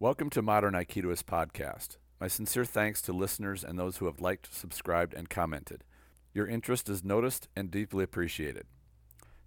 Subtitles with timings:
[0.00, 1.96] Welcome to Modern Aikidoist podcast.
[2.20, 5.82] My sincere thanks to listeners and those who have liked, subscribed, and commented.
[6.32, 8.68] Your interest is noticed and deeply appreciated.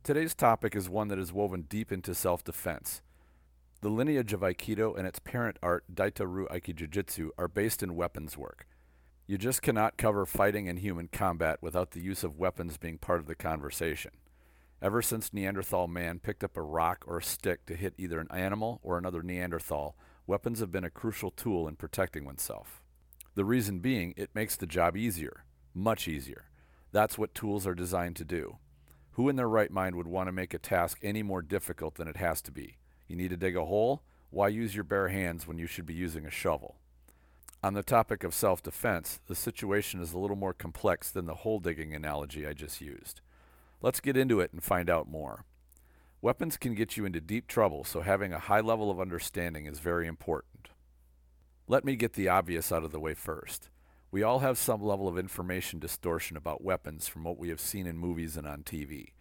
[0.04, 3.02] Today's topic is one that is woven deep into self defense.
[3.80, 8.68] The lineage of Aikido and its parent art, Daito-ryu Aikijujutsu, are based in weapons work.
[9.28, 13.22] You just cannot cover fighting and human combat without the use of weapons being part
[13.22, 14.12] of the conversation.
[14.82, 18.28] Ever since Neanderthal man picked up a rock or a stick to hit either an
[18.32, 19.96] animal or another Neanderthal,
[20.32, 22.82] weapons have been a crucial tool in protecting oneself.
[23.36, 26.46] The reason being, it makes the job easier, much easier.
[26.94, 28.56] That's what tools are designed to do.
[29.16, 32.08] Who in their right mind would want to make a task any more difficult than
[32.08, 32.78] it has to be?
[33.10, 34.04] You need to dig a hole?
[34.30, 36.78] Why use your bare hands when you should be using a shovel?
[37.62, 41.36] On the topic of self defense, the situation is a little more complex than the
[41.44, 43.20] hole digging analogy I just used.
[43.82, 45.44] Let's get into it and find out more.
[46.24, 49.80] Weapons can get you into deep trouble, so having a high level of understanding is
[49.80, 50.70] very important.
[51.68, 53.70] Let me get the obvious out of the way first.
[54.12, 57.88] We all have some level of information distortion about weapons from what we have seen
[57.88, 59.14] in movies and on TV.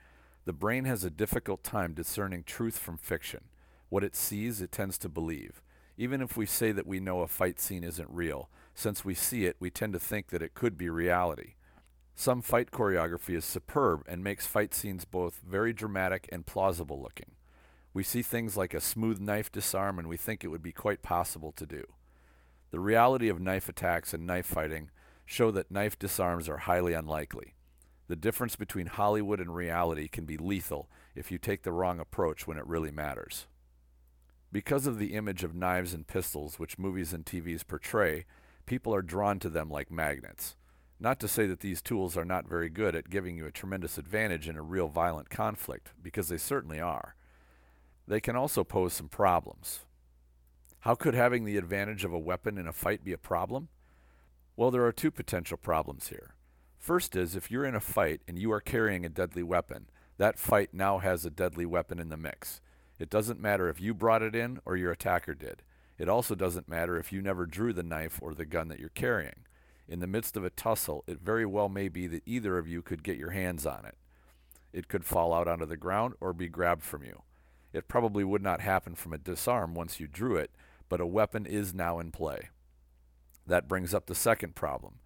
[0.44, 3.44] The brain has a difficult time discerning truth from fiction.
[3.88, 5.62] What it sees, it tends to believe.
[5.96, 9.46] Even if we say that we know a fight scene isn't real, since we see
[9.46, 11.54] it, we tend to think that it could be reality.
[12.20, 17.30] Some fight choreography is superb and makes fight scenes both very dramatic and plausible looking.
[17.94, 21.00] We see things like a smooth knife disarm and we think it would be quite
[21.00, 21.82] possible to do.
[22.72, 24.90] The reality of knife attacks and knife fighting
[25.24, 27.54] show that knife disarms are highly unlikely.
[28.08, 32.46] The difference between Hollywood and reality can be lethal if you take the wrong approach
[32.46, 33.46] when it really matters.
[34.52, 38.26] Because of the image of knives and pistols which movies and TVs portray,
[38.66, 40.56] people are drawn to them like magnets.
[41.02, 43.96] Not to say that these tools are not very good at giving you a tremendous
[43.96, 47.14] advantage in a real violent conflict, because they certainly are.
[48.06, 49.80] They can also pose some problems.
[50.80, 53.68] How could having the advantage of a weapon in a fight be a problem?
[54.56, 56.34] Well, there are two potential problems here.
[56.78, 59.86] First is if you're in a fight and you are carrying a deadly weapon,
[60.18, 62.60] that fight now has a deadly weapon in the mix.
[62.98, 65.62] It doesn't matter if you brought it in or your attacker did.
[65.98, 68.90] It also doesn't matter if you never drew the knife or the gun that you're
[68.90, 69.44] carrying.
[69.90, 72.80] In the midst of a tussle, it very well may be that either of you
[72.80, 73.96] could get your hands on it.
[74.72, 77.22] It could fall out onto the ground or be grabbed from you.
[77.72, 80.52] It probably would not happen from a disarm once you drew it,
[80.88, 82.50] but a weapon is now in play.
[83.48, 85.00] That brings up the second problem,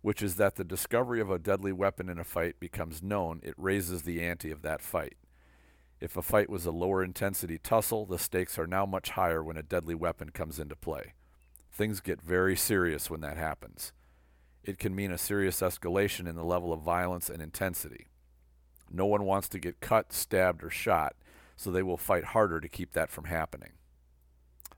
[0.00, 3.52] which is that the discovery of a deadly weapon in a fight becomes known, it
[3.58, 5.18] raises the ante of that fight.
[6.00, 9.58] If a fight was a lower intensity tussle, the stakes are now much higher when
[9.58, 11.12] a deadly weapon comes into play.
[11.70, 13.92] Things get very serious when that happens.
[14.62, 18.08] It can mean a serious escalation in the level of violence and intensity.
[18.90, 21.14] No one wants to get cut, stabbed, or shot,
[21.56, 23.72] so they will fight harder to keep that from happening.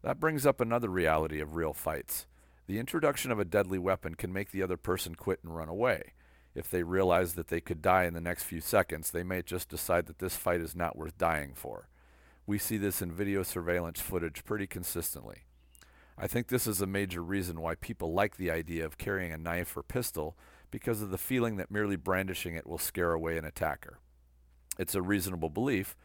[0.02, 2.26] That brings up another reality of real fights.
[2.66, 6.12] The introduction of a deadly weapon can make the other person quit and run away.
[6.54, 9.68] If they realize that they could die in the next few seconds, they may just
[9.68, 11.88] decide that this fight is not worth dying for.
[12.46, 15.44] We see this in video surveillance footage pretty consistently.
[16.22, 19.36] I think this is a major reason why people like the idea of carrying a
[19.36, 20.38] knife or pistol
[20.70, 23.98] because of the feeling that merely brandishing it will scare away an attacker.
[24.78, 25.96] It's a reasonable belief,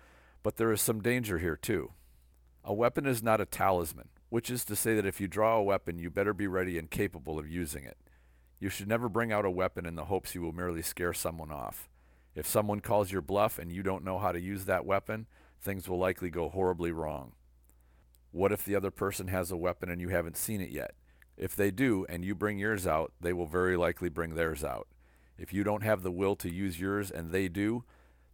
[0.42, 1.92] but there is some danger here too.
[2.64, 5.64] A weapon is not a talisman, which is to say that if you draw a
[5.64, 7.98] weapon, you better be ready and capable of using it.
[8.60, 11.52] You should never bring out a weapon in the hopes you will merely scare someone
[11.52, 11.90] off.
[12.34, 15.28] If someone calls your bluff and you don't know how to use that weapon,
[15.62, 17.34] things will likely go horribly wrong.
[18.38, 20.92] What if the other person has a weapon and you haven't seen it yet?
[21.38, 24.88] If they do and you bring yours out, they will very likely bring theirs out.
[25.40, 27.84] If you don't have the will to use yours and they do,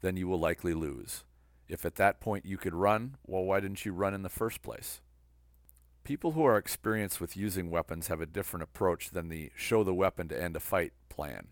[0.01, 1.23] then you will likely lose.
[1.69, 4.61] If at that point you could run, well, why didn't you run in the first
[4.61, 4.99] place?
[6.03, 9.93] People who are experienced with using weapons have a different approach than the show the
[9.93, 11.47] weapon to end a fight plan.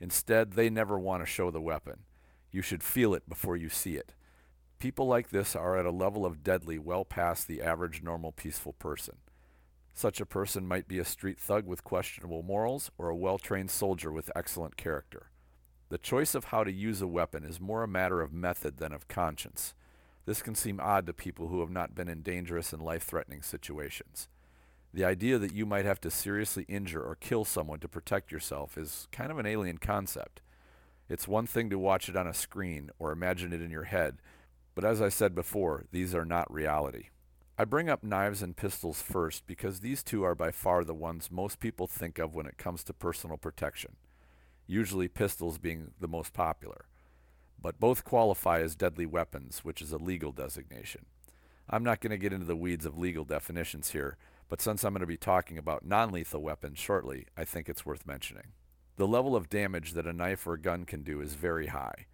[0.00, 2.00] Instead, they never want to show the weapon.
[2.50, 4.14] You should feel it before you see it.
[4.84, 8.74] People like this are at a level of deadly well past the average normal peaceful
[8.74, 9.16] person.
[9.94, 13.70] Such a person might be a street thug with questionable morals or a well trained
[13.70, 15.30] soldier with excellent character.
[15.88, 18.92] The choice of how to use a weapon is more a matter of method than
[18.92, 19.72] of conscience.
[20.26, 23.40] This can seem odd to people who have not been in dangerous and life threatening
[23.40, 24.28] situations.
[24.92, 28.76] The idea that you might have to seriously injure or kill someone to protect yourself
[28.76, 30.42] is kind of an alien concept.
[31.08, 34.18] It's one thing to watch it on a screen or imagine it in your head,
[34.74, 37.08] but as I said before, these are not reality.
[37.56, 41.30] I bring up knives and pistols first because these two are by far the ones
[41.30, 43.96] most people think of when it comes to personal protection,
[44.66, 46.86] usually pistols being the most popular
[47.64, 51.06] but both qualify as deadly weapons, which is a legal designation.
[51.66, 54.18] I'm not going to get into the weeds of legal definitions here,
[54.50, 58.06] but since I'm going to be talking about non-lethal weapons shortly, I think it's worth
[58.06, 58.48] mentioning.
[58.96, 62.04] The level of damage that a knife or a gun can do is very high.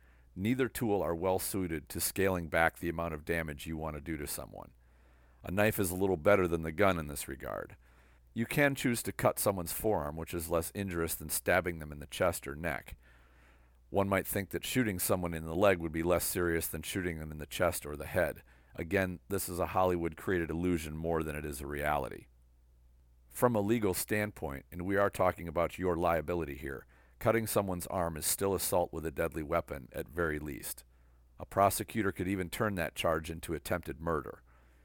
[0.40, 4.00] Neither tool are well suited to scaling back the amount of damage you want to
[4.00, 4.70] do to someone.
[5.44, 7.76] A knife is a little better than the gun in this regard.
[8.32, 11.98] You can choose to cut someone's forearm, which is less injurious than stabbing them in
[11.98, 12.96] the chest or neck.
[13.90, 17.18] One might think that shooting someone in the leg would be less serious than shooting
[17.18, 18.42] them in the chest or the head.
[18.74, 22.28] Again, this is a Hollywood created illusion more than it is a reality.
[23.28, 26.86] From a legal standpoint, and we are talking about your liability here,
[27.20, 30.82] cutting someone's arm is still assault with a deadly weapon at very least.
[31.38, 34.42] A prosecutor could even turn that charge into attempted murder.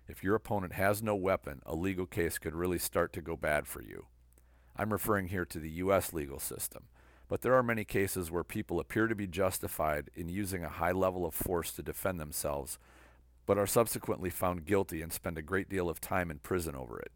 [0.08, 3.66] If your opponent has no weapon, a legal case could really start to go bad
[3.66, 4.06] for you.
[4.76, 6.14] I'm referring here to the U.S.
[6.14, 6.84] legal system
[7.28, 10.92] but there are many cases where people appear to be justified in using a high
[10.92, 12.78] level of force to defend themselves,
[13.46, 17.00] but are subsequently found guilty and spend a great deal of time in prison over
[17.00, 17.12] it.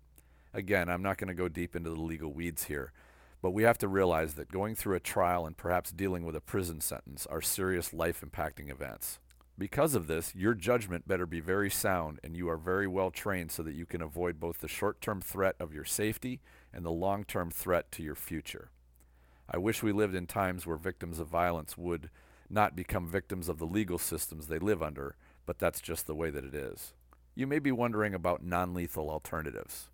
[0.53, 2.91] Again, I'm not going to go deep into the legal weeds here,
[3.41, 6.41] but we have to realize that going through a trial and perhaps dealing with a
[6.41, 9.19] prison sentence are serious life-impacting events.
[9.57, 13.51] Because of this, your judgment better be very sound and you are very well trained
[13.51, 16.39] so that you can avoid both the short-term threat of your safety
[16.73, 18.71] and the long-term threat to your future.
[19.49, 22.09] I wish we lived in times where victims of violence would
[22.49, 25.15] not become victims of the legal systems they live under,
[25.45, 26.93] but that's just the way that it is.
[27.35, 29.89] You may be wondering about non-lethal alternatives.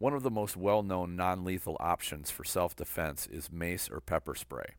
[0.00, 4.76] One of the most well-known non-lethal options for self-defense is mace or pepper spray.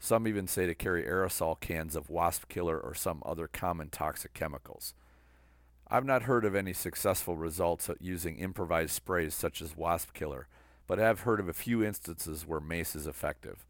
[0.00, 4.34] Some even say to carry aerosol cans of wasp killer or some other common toxic
[4.34, 4.94] chemicals.
[5.86, 10.48] I've not heard of any successful results using improvised sprays such as wasp killer,
[10.88, 13.64] but have heard of a few instances where mace is effective.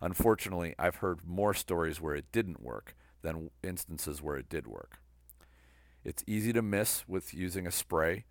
[0.00, 4.98] Unfortunately, I've heard more stories where it didn't work than instances where it did work.
[6.02, 8.24] It's easy to miss with using a spray.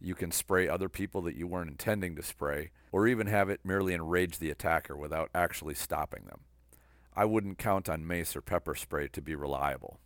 [0.00, 3.60] You can spray other people that you weren't intending to spray, or even have it
[3.64, 6.40] merely enrage the attacker without actually stopping them.
[7.14, 10.00] I wouldn't count on mace or pepper spray to be reliable.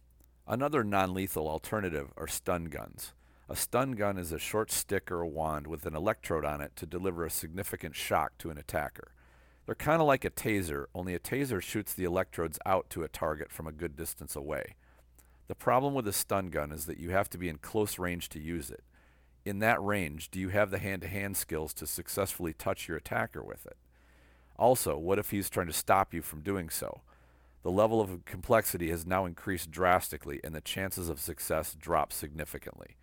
[0.46, 3.14] Another non-lethal alternative are stun guns.
[3.48, 6.76] A stun gun is a short stick or a wand with an electrode on it
[6.76, 9.12] to deliver a significant shock to an attacker.
[9.66, 13.08] They're kind of like a taser, only a taser shoots the electrodes out to a
[13.08, 14.76] target from a good distance away.
[15.48, 18.28] The problem with a stun gun is that you have to be in close range
[18.30, 18.84] to use it.
[19.44, 23.66] In that range, do you have the hand-to-hand skills to successfully touch your attacker with
[23.66, 23.76] it?
[24.58, 27.00] Also, what if he's trying to stop you from doing so?
[27.62, 32.96] The level of complexity has now increased drastically and the chances of success drop significantly.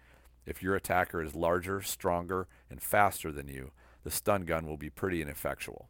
[0.45, 3.71] If your attacker is larger, stronger, and faster than you,
[4.03, 5.89] the stun gun will be pretty ineffectual.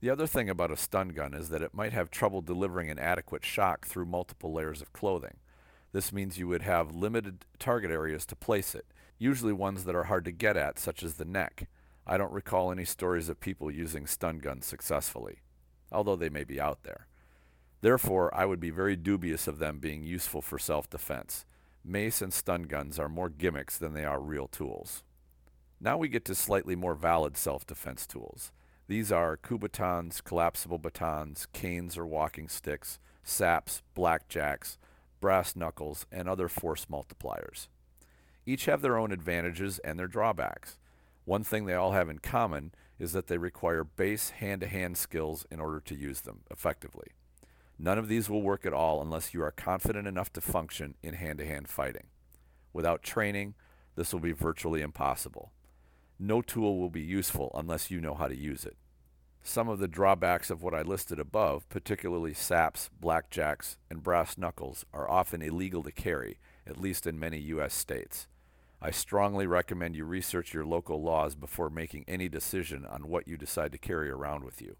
[0.00, 2.98] The other thing about a stun gun is that it might have trouble delivering an
[2.98, 5.36] adequate shock through multiple layers of clothing.
[5.92, 8.86] This means you would have limited target areas to place it,
[9.18, 11.68] usually ones that are hard to get at, such as the neck.
[12.06, 15.40] I don't recall any stories of people using stun guns successfully,
[15.92, 17.06] although they may be out there.
[17.82, 21.44] Therefore, I would be very dubious of them being useful for self-defense.
[21.84, 25.02] Mace and stun guns are more gimmicks than they are real tools.
[25.80, 28.52] Now we get to slightly more valid self-defense tools.
[28.86, 34.78] These are Kubotans, collapsible batons, canes or walking sticks, saps, blackjacks,
[35.22, 37.68] brass knuckles, and other force multipliers.
[38.44, 40.76] Each have their own advantages and their drawbacks.
[41.24, 45.60] One thing they all have in common is that they require base hand-to-hand skills in
[45.60, 47.12] order to use them effectively.
[47.78, 51.14] None of these will work at all unless you are confident enough to function in
[51.14, 52.08] hand-to-hand -hand fighting.
[52.72, 53.54] Without training,
[53.94, 55.52] this will be virtually impossible.
[56.18, 58.76] No tool will be useful unless you know how to use it.
[59.44, 64.84] Some of the drawbacks of what I listed above, particularly saps, blackjacks, and brass knuckles,
[64.94, 67.74] are often illegal to carry, at least in many U.S.
[67.74, 68.28] states.
[68.80, 73.36] I strongly recommend you research your local laws before making any decision on what you
[73.36, 74.76] decide to carry around with you.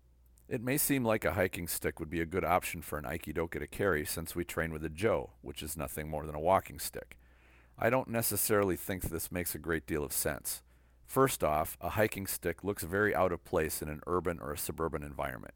[0.49, 3.59] It may seem like a hiking stick would be a good option for an Aikidoka
[3.59, 6.79] to carry since we train with a Jo, which is nothing more than a walking
[6.79, 7.17] stick.
[7.79, 10.63] I don't necessarily think this makes a great deal of sense.
[11.13, 14.57] First off, a hiking stick looks very out of place in an urban or a
[14.57, 15.53] suburban environment.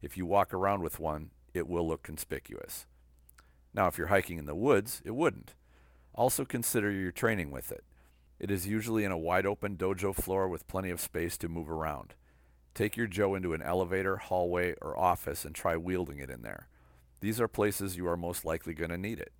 [0.00, 2.86] If you walk around with one, it will look conspicuous.
[3.74, 5.56] Now, if you're hiking in the woods, it wouldn't.
[6.14, 7.84] Also consider your training with it.
[8.40, 11.68] It is usually in a wide open dojo floor with plenty of space to move
[11.68, 12.14] around.
[12.72, 16.68] Take your Jo into an elevator, hallway, or office and try wielding it in there.
[17.20, 19.34] These are places you are most likely going to need it.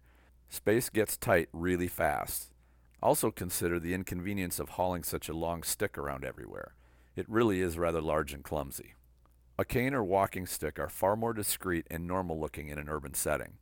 [0.50, 2.53] Space gets tight really fast.
[3.02, 6.74] Also consider the inconvenience of hauling such a long stick around everywhere.
[7.16, 8.94] It really is rather large and clumsy.
[9.58, 13.14] A cane or walking stick are far more discreet and normal looking in an urban
[13.14, 13.58] setting.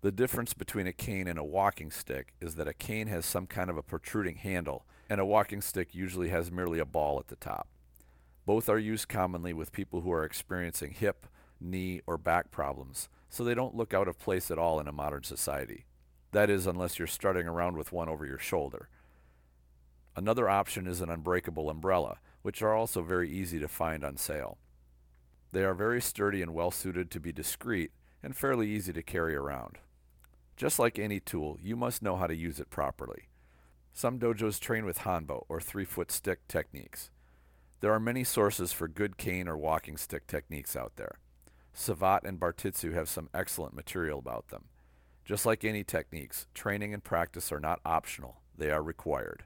[0.00, 3.46] The difference between a cane and a walking stick is that a cane has some
[3.46, 7.28] kind of a protruding handle, and a walking stick usually has merely a ball at
[7.28, 7.66] the top.
[8.46, 11.26] Both are used commonly with people who are experiencing hip,
[11.60, 14.92] knee, or back problems, so they don't look out of place at all in a
[14.92, 15.85] modern society.
[16.32, 18.88] That is, unless you're strutting around with one over your shoulder.
[20.14, 24.58] Another option is an unbreakable umbrella, which are also very easy to find on sale.
[25.52, 27.90] They are very sturdy and well suited to be discreet
[28.22, 29.78] and fairly easy to carry around.
[30.56, 33.28] Just like any tool, you must know how to use it properly.
[33.92, 37.10] Some dojos train with hanbo or three-foot stick techniques.
[37.80, 41.18] There are many sources for good cane or walking stick techniques out there.
[41.74, 44.64] Savate and Bartitsu have some excellent material about them.
[45.26, 49.42] Just like any techniques, training and practice are not optional, they are required.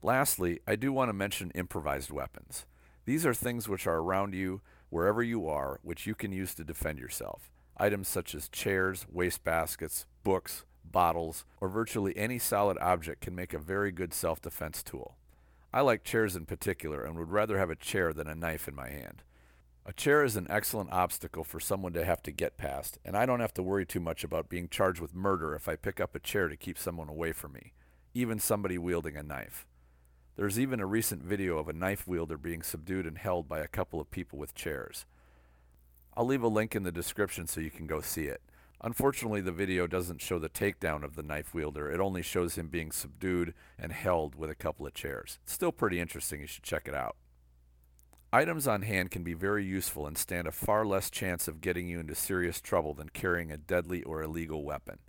[0.00, 2.66] Lastly, I do want to mention improvised weapons.
[3.04, 6.62] These are things which are around you, wherever you are, which you can use to
[6.62, 7.50] defend yourself.
[7.78, 13.58] Items such as chairs, wastebaskets, books, bottles, or virtually any solid object can make a
[13.58, 15.16] very good self-defense tool.
[15.72, 18.76] I like chairs in particular and would rather have a chair than a knife in
[18.76, 19.24] my hand.
[19.86, 23.24] A chair is an excellent obstacle for someone to have to get past, and I
[23.24, 26.14] don't have to worry too much about being charged with murder if I pick up
[26.14, 27.72] a chair to keep someone away from me,
[28.12, 29.66] even somebody wielding a knife.
[30.36, 33.68] There's even a recent video of a knife wielder being subdued and held by a
[33.68, 35.06] couple of people with chairs.
[36.14, 38.42] I'll leave a link in the description so you can go see it.
[38.82, 41.90] Unfortunately, the video doesn't show the takedown of the knife wielder.
[41.90, 45.38] It only shows him being subdued and held with a couple of chairs.
[45.42, 46.40] It's still pretty interesting.
[46.40, 47.16] You should check it out.
[48.32, 51.88] Items on hand can be very useful and stand a far less chance of getting
[51.88, 55.00] you into serious trouble than carrying a deadly or illegal weapon.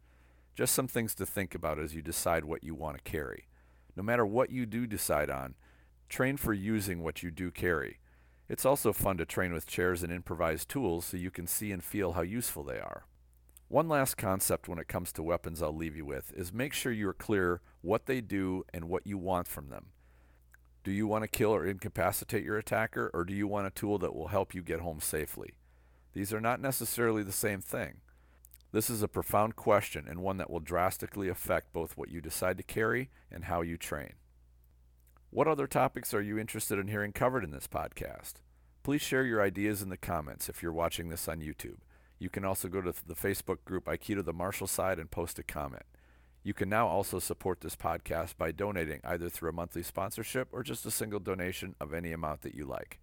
[0.56, 3.46] Just some things to think about as you decide what you want to carry.
[3.96, 5.54] No matter what you do decide on,
[6.10, 8.00] train for using what you do carry.
[8.50, 11.84] It's also fun to train with chairs and improvised tools so you can see and
[11.84, 13.06] feel how useful they are.
[13.68, 16.92] One last concept when it comes to weapons I'll leave you with is make sure
[16.92, 19.92] you're clear what they do and what you want from them.
[20.84, 24.00] Do you want to kill or incapacitate your attacker, or do you want a tool
[24.00, 25.54] that will help you get home safely?
[26.14, 28.02] These are not necessarily the same thing.
[28.72, 32.58] This is a profound question and one that will drastically affect both what you decide
[32.58, 34.14] to carry and how you train.
[35.30, 38.36] What other topics are you interested in hearing covered in this podcast?
[38.84, 41.78] Please share your ideas in the comments if you're watching this on YouTube.
[42.18, 45.44] You can also go to the Facebook group Aikido the Martial Side and post a
[45.44, 45.84] comment.
[46.44, 50.64] You can now also support this podcast by donating either through a monthly sponsorship or
[50.64, 53.00] just a single donation of any amount that you like.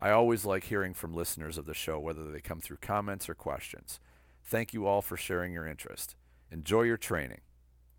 [0.00, 3.34] I always like hearing from listeners of the show, whether they come through comments or
[3.34, 4.00] questions.
[4.42, 6.16] Thank you all for sharing your interest.
[6.50, 7.40] Enjoy your training.